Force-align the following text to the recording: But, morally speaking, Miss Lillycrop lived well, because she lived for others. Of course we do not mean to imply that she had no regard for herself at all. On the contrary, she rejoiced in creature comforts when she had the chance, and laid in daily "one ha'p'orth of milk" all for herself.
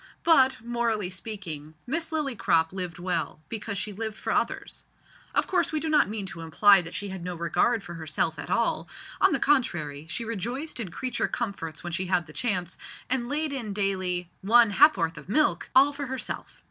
But, 0.23 0.61
morally 0.65 1.11
speaking, 1.11 1.75
Miss 1.85 2.09
Lillycrop 2.11 2.73
lived 2.73 2.97
well, 2.97 3.43
because 3.49 3.77
she 3.77 3.93
lived 3.93 4.17
for 4.17 4.33
others. 4.33 4.85
Of 5.35 5.45
course 5.45 5.71
we 5.71 5.79
do 5.79 5.89
not 5.89 6.09
mean 6.09 6.25
to 6.25 6.39
imply 6.41 6.81
that 6.81 6.95
she 6.95 7.09
had 7.09 7.23
no 7.23 7.35
regard 7.35 7.83
for 7.83 7.93
herself 7.93 8.39
at 8.39 8.49
all. 8.49 8.89
On 9.21 9.31
the 9.31 9.39
contrary, 9.39 10.07
she 10.09 10.25
rejoiced 10.25 10.79
in 10.79 10.89
creature 10.89 11.27
comforts 11.27 11.83
when 11.83 11.93
she 11.93 12.07
had 12.07 12.25
the 12.25 12.33
chance, 12.33 12.79
and 13.11 13.29
laid 13.29 13.53
in 13.53 13.73
daily 13.73 14.31
"one 14.41 14.71
ha'p'orth 14.71 15.17
of 15.19 15.29
milk" 15.29 15.69
all 15.75 15.93
for 15.93 16.07
herself. 16.07 16.59